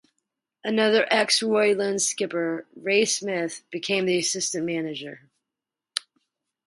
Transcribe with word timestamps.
Another 0.63 1.05
ex 1.11 1.43
Roylen 1.43 2.01
skipper, 2.01 2.65
Ray 2.75 3.05
Smith, 3.05 3.61
became 3.69 4.07
the 4.07 4.17
Assistant 4.17 4.65
Manager. 4.65 5.29